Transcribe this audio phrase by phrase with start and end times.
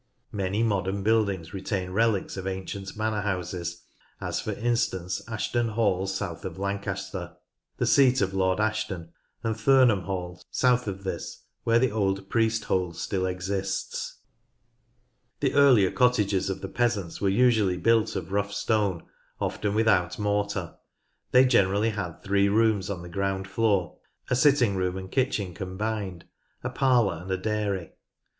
[0.31, 3.83] Many modern buildings retain relics of ancient manor houses,
[4.19, 7.37] as for instance Ashton Hall, south of Lancaster,
[7.77, 9.09] 140 NORTH LANCASHIRE the seat of Lord Ashton,
[9.43, 14.17] and Thurnham Hall, south of this, where the old priest hole still exists.
[15.39, 19.03] The earlier cottages of the peasants were usually built of rough stone,
[19.39, 20.77] often without mortar.
[21.29, 23.99] They generally Graythwaite Old Hall had three rooms on the ground floor,
[24.31, 26.25] a sitting room and kitchen combined,
[26.63, 27.91] a parlour, and a dairy.